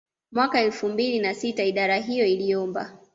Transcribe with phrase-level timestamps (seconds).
[0.31, 2.97] Mwaka elfu mbili na sita idara hiyo iliomba